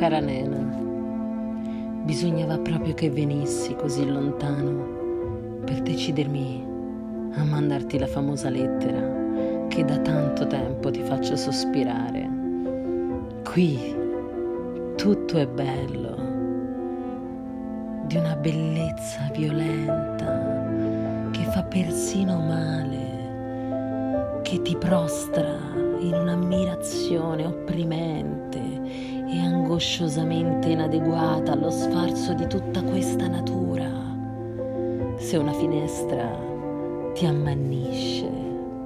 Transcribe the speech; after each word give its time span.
Cara 0.00 0.18
nena, 0.18 0.56
bisognava 2.04 2.56
proprio 2.56 2.94
che 2.94 3.10
venissi 3.10 3.74
così 3.74 4.06
lontano 4.06 5.60
per 5.66 5.82
decidermi 5.82 6.66
a 7.32 7.44
mandarti 7.44 7.98
la 7.98 8.06
famosa 8.06 8.48
lettera 8.48 9.66
che 9.68 9.84
da 9.84 9.98
tanto 9.98 10.46
tempo 10.46 10.90
ti 10.90 11.02
faccio 11.02 11.36
sospirare. 11.36 12.26
Qui 13.44 13.94
tutto 14.96 15.36
è 15.36 15.46
bello, 15.46 16.16
di 18.06 18.16
una 18.16 18.36
bellezza 18.36 19.28
violenta 19.34 21.28
che 21.30 21.42
fa 21.42 21.62
persino 21.64 22.38
male, 22.38 24.40
che 24.40 24.62
ti 24.62 24.74
prostra 24.76 25.58
in 25.98 26.14
un'ammirazione 26.14 27.44
opprimente 27.44 28.79
e 29.32 29.38
angosciosamente 29.38 30.70
inadeguata 30.70 31.52
allo 31.52 31.70
sfarzo 31.70 32.34
di 32.34 32.48
tutta 32.48 32.82
questa 32.82 33.28
natura. 33.28 33.88
Se 35.18 35.36
una 35.36 35.52
finestra 35.52 36.28
ti 37.14 37.26
ammannisce, 37.26 38.28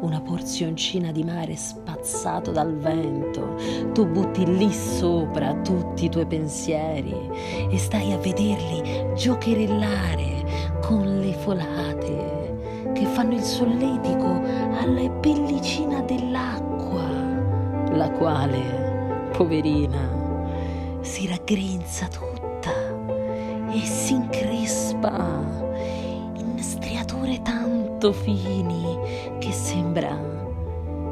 una 0.00 0.20
porzioncina 0.20 1.12
di 1.12 1.22
mare 1.22 1.54
spazzato 1.54 2.50
dal 2.50 2.76
vento, 2.76 3.54
tu 3.92 4.04
butti 4.06 4.44
lì 4.56 4.72
sopra 4.72 5.54
tutti 5.62 6.06
i 6.06 6.08
tuoi 6.08 6.26
pensieri 6.26 7.14
e 7.70 7.78
stai 7.78 8.12
a 8.12 8.18
vederli 8.18 9.14
giocherellare 9.14 10.80
con 10.80 11.20
le 11.20 11.32
folate 11.34 12.90
che 12.92 13.04
fanno 13.06 13.34
il 13.34 13.42
solletico 13.42 14.42
alla 14.80 15.08
pellicina 15.08 16.00
dell'acqua, 16.00 17.04
la 17.92 18.10
quale, 18.10 19.30
poverina, 19.36 20.21
si 21.02 21.26
raggrinza 21.26 22.08
tutta 22.08 22.72
e 23.70 23.80
si 23.80 24.14
increspa 24.14 25.44
in 26.36 26.56
striature 26.58 27.42
tanto 27.42 28.12
fini 28.12 28.98
che 29.38 29.52
sembra 29.52 30.10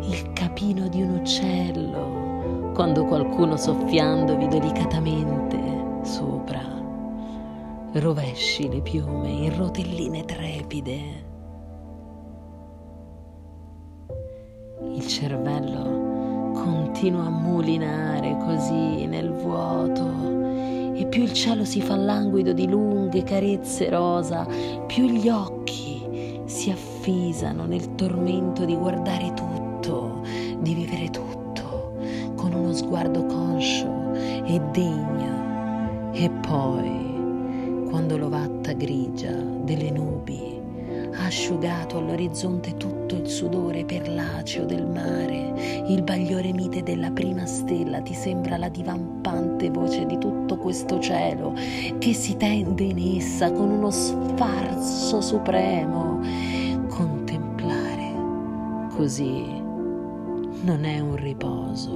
il 0.00 0.32
capino 0.32 0.88
di 0.88 1.02
un 1.02 1.20
uccello 1.20 2.72
quando 2.74 3.04
qualcuno 3.04 3.56
soffiandovi 3.56 4.48
delicatamente 4.48 5.58
sopra 6.02 6.60
rovesci 7.92 8.68
le 8.68 8.80
piume 8.80 9.28
in 9.28 9.56
rotelline 9.56 10.24
trepide. 10.24 11.32
Il 14.80 15.06
cervello 15.06 16.03
continua 16.64 17.26
a 17.26 17.30
mulinare 17.30 18.38
così 18.38 19.04
nel 19.04 19.30
vuoto 19.30 20.94
e 20.94 21.04
più 21.06 21.22
il 21.22 21.34
cielo 21.34 21.62
si 21.64 21.82
fa 21.82 21.94
languido 21.94 22.54
di 22.54 22.66
lunghe 22.66 23.22
carezze 23.22 23.90
rosa, 23.90 24.46
più 24.86 25.04
gli 25.04 25.28
occhi 25.28 26.40
si 26.46 26.70
affisano 26.70 27.66
nel 27.66 27.94
tormento 27.96 28.64
di 28.64 28.74
guardare 28.76 29.34
tutto, 29.34 30.22
di 30.60 30.72
vivere 30.72 31.10
tutto 31.10 31.96
con 32.34 32.54
uno 32.54 32.72
sguardo 32.72 33.26
conscio 33.26 34.12
e 34.14 34.58
degno. 34.72 36.12
E 36.12 36.30
poi, 36.30 37.88
quando 37.90 38.16
l'ovatta 38.16 38.72
grigia 38.72 39.32
delle 39.32 39.90
nubi 39.90 40.53
asciugato 41.16 41.98
all'orizzonte 41.98 42.76
tutto 42.76 43.14
il 43.14 43.28
sudore 43.28 43.84
perlaceo 43.84 44.64
del 44.64 44.86
mare, 44.86 45.84
il 45.88 46.02
bagliore 46.02 46.52
mite 46.52 46.82
della 46.82 47.10
prima 47.10 47.46
stella 47.46 48.00
ti 48.00 48.14
sembra 48.14 48.56
la 48.56 48.68
divampante 48.68 49.70
voce 49.70 50.06
di 50.06 50.18
tutto 50.18 50.56
questo 50.56 50.98
cielo 51.00 51.54
che 51.98 52.12
si 52.12 52.36
tende 52.36 52.84
in 52.84 53.18
essa 53.18 53.50
con 53.52 53.70
uno 53.70 53.90
sfarzo 53.90 55.20
supremo. 55.20 56.20
Contemplare 56.88 58.12
così 58.94 59.44
non 60.62 60.84
è 60.84 60.98
un 61.00 61.16
riposo, 61.16 61.90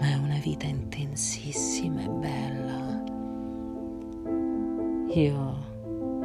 ma 0.00 0.08
è 0.08 0.14
una 0.14 0.38
vita 0.42 0.66
intensissima 0.66 2.02
e 2.02 2.08
bella. 2.08 3.02
Io 5.14 5.67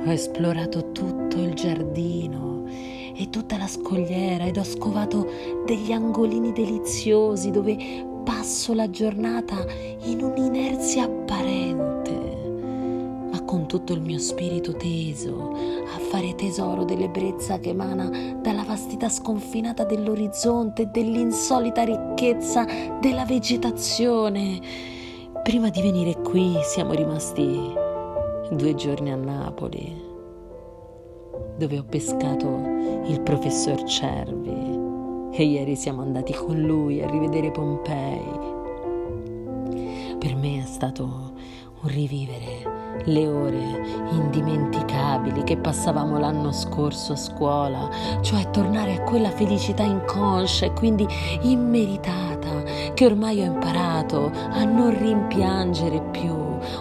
ho 0.06 0.12
esplorato 0.12 0.92
tutto 0.92 1.38
il 1.38 1.54
giardino 1.54 2.66
e 3.16 3.30
tutta 3.30 3.58
la 3.58 3.68
scogliera 3.68 4.46
ed 4.46 4.58
ho 4.58 4.64
scovato 4.64 5.26
degli 5.66 5.92
angolini 5.94 6.52
deliziosi 6.52 7.52
dove 7.52 7.78
passo 8.24 8.74
la 8.74 8.90
giornata 8.90 9.66
in 10.04 10.22
un'inerzia 10.22 11.04
apparente, 11.04 12.12
ma 13.32 13.42
con 13.44 13.66
tutto 13.68 13.94
il 13.94 14.02
mio 14.02 14.20
spirito 14.20 14.74
teso 14.74 15.52
a 15.54 16.00
fare 16.10 16.36
tesoro 16.36 16.84
dell'ebbrezza 16.84 17.60
che 17.60 17.70
emana 17.70 18.40
dalla 18.42 18.64
vastità 18.64 19.08
sconfinata 19.08 19.86
dell'orizzonte 19.86 20.82
e 20.84 20.88
dell'insolita 20.88 21.84
ricchezza 21.84 22.66
della 23.00 23.24
vegetazione. 23.26 24.60
Prima 25.44 25.70
di 25.70 25.82
venire 25.82 26.16
qui 26.22 26.56
siamo 26.64 26.94
rimasti 26.94 27.92
due 28.56 28.76
giorni 28.76 29.12
a 29.12 29.16
Napoli, 29.16 29.96
dove 31.58 31.80
ho 31.80 31.84
pescato 31.84 32.48
il 33.06 33.22
professor 33.22 33.84
Cervi 33.84 34.80
e 35.32 35.44
ieri 35.44 35.76
siamo 35.76 36.02
andati 36.02 36.34
con 36.34 36.60
lui 36.62 37.02
a 37.02 37.10
rivedere 37.10 37.52
Pompei. 37.52 38.52
Per 40.20 40.36
me 40.36 40.62
è 40.62 40.66
stato 40.66 41.04
un 41.04 41.90
rivivere 41.90 42.82
le 43.06 43.28
ore 43.28 44.08
indimenticabili 44.12 45.44
che 45.44 45.58
passavamo 45.58 46.20
l'anno 46.20 46.52
scorso 46.52 47.14
a 47.14 47.18
scuola, 47.18 47.90
cioè 48.22 48.50
tornare 48.52 48.96
a 48.96 49.02
quella 49.02 49.32
felicità 49.32 49.84
inconscia 49.84 50.68
e 50.68 50.74
quindi 50.74 51.06
immeritata 51.42 52.62
che 52.94 53.06
ormai 53.06 53.42
ho 53.42 53.46
imparato 53.46 54.32
a 54.52 54.64
non 54.64 54.98
rimpiangere 54.98 56.02
più. 56.12 56.34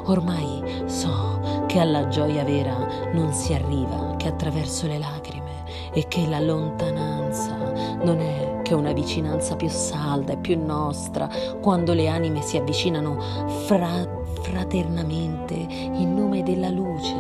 Ormai 0.05 0.63
so 0.87 1.41
che 1.73 1.79
alla 1.79 2.07
gioia 2.09 2.45
vera 2.45 2.77
non 3.15 3.33
si 3.33 3.55
arriva 3.55 4.17
che 4.19 4.29
attraverso 4.29 4.87
le 4.87 4.99
lacrime 4.99 5.65
e 5.95 6.07
che 6.07 6.27
la 6.27 6.39
lontananza 6.39 7.57
non 8.05 8.21
è 8.21 8.61
che 8.63 8.75
una 8.75 8.93
vicinanza 8.93 9.57
più 9.57 9.71
salda 9.71 10.35
e 10.35 10.37
più 10.37 10.63
nostra 10.63 11.31
quando 11.63 11.95
le 11.95 12.09
anime 12.09 12.43
si 12.43 12.59
avvicinano 12.59 13.19
fra- 13.65 14.07
fraternamente 14.43 15.55
in 15.55 16.15
nome 16.15 16.43
della 16.43 16.69
luce 16.69 17.17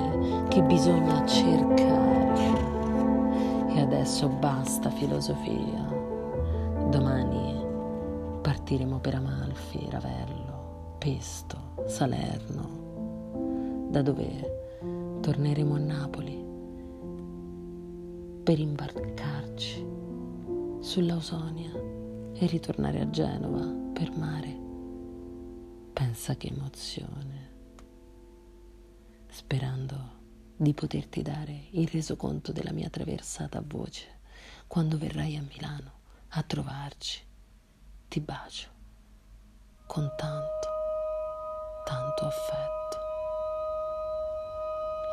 che 0.48 0.60
bisogna 0.60 1.24
cercare. 1.24 2.60
E 3.74 3.80
adesso 3.80 4.28
basta 4.28 4.90
filosofia. 4.90 5.88
Domani 6.90 7.58
partiremo 8.42 8.98
per 8.98 9.14
Amalfi, 9.14 9.86
Ravello, 9.88 10.96
Pesto, 10.98 11.56
Salerno 11.86 12.81
da 13.92 14.00
dove 14.00 15.18
torneremo 15.20 15.74
a 15.74 15.78
Napoli 15.78 16.42
per 18.42 18.58
imbarcarci 18.58 19.86
sull'Ausonia 20.80 21.70
e 22.32 22.46
ritornare 22.46 23.00
a 23.00 23.10
Genova 23.10 23.70
per 23.92 24.16
mare. 24.16 24.58
Pensa 25.92 26.36
che 26.36 26.48
emozione, 26.48 27.50
sperando 29.28 30.20
di 30.56 30.72
poterti 30.72 31.20
dare 31.20 31.66
il 31.72 31.86
resoconto 31.88 32.50
della 32.50 32.72
mia 32.72 32.88
traversata 32.88 33.58
a 33.58 33.64
voce 33.64 34.20
quando 34.66 34.96
verrai 34.96 35.36
a 35.36 35.42
Milano 35.42 35.92
a 36.28 36.42
trovarci. 36.42 37.20
Ti 38.08 38.20
bacio 38.20 38.70
con 39.86 40.10
tanto, 40.16 40.68
tanto 41.84 42.24
affetto 42.24 43.01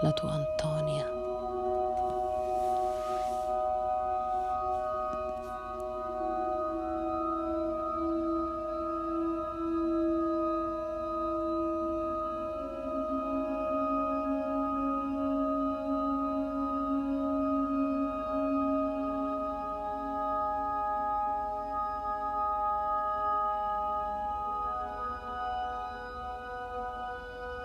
la 0.02 0.12
tua 0.14 0.34
Antonia. 0.34 1.06